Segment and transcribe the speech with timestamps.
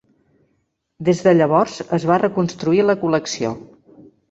[1.09, 3.55] Des de llavors es va reconstruir la col·lecció.